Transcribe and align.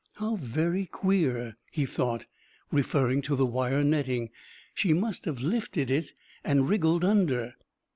"How 0.15 0.35
very 0.37 0.87
queer!" 0.87 1.57
he 1.71 1.85
thought, 1.85 2.25
referring 2.71 3.21
to 3.21 3.35
the 3.35 3.45
wire 3.45 3.83
netting. 3.83 4.31
"She 4.73 4.93
must 4.95 5.25
have 5.25 5.41
lifted 5.43 5.91
it 5.91 6.13
and 6.43 6.67
wriggled 6.67 7.05
under 7.05 7.53